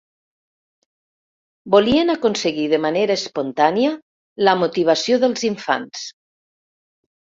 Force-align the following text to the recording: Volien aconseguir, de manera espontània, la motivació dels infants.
Volien 1.75 2.13
aconseguir, 2.15 2.67
de 2.73 2.81
manera 2.87 3.19
espontània, 3.23 3.95
la 4.51 4.59
motivació 4.67 5.25
dels 5.29 5.51
infants. 5.55 6.07